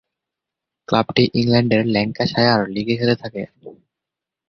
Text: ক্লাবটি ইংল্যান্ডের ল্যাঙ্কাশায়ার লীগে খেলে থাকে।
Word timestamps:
ক্লাবটি 0.87 1.23
ইংল্যান্ডের 1.33 1.83
ল্যাঙ্কাশায়ার 1.87 2.61
লীগে 2.73 2.95
খেলে 2.99 3.15
থাকে। 3.15 3.41